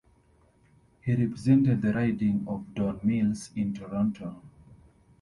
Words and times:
He 1.01 1.13
represented 1.13 1.83
the 1.83 1.93
riding 1.93 2.43
of 2.47 2.73
Don 2.73 2.99
Mills 3.03 3.51
in 3.55 3.71
Toronto. 3.71 4.41